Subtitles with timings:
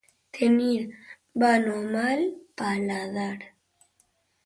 [0.37, 0.79] Tenir
[1.45, 2.21] bon o mal
[2.65, 3.39] paladar.